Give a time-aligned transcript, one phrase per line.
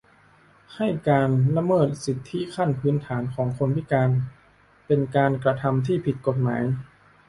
[0.75, 4.09] ให้ การละเมิดสิทธิขั้นพื้นฐานของคนพิการ
[4.87, 6.63] เป็นการกระทำที่ผิดกฎหมาย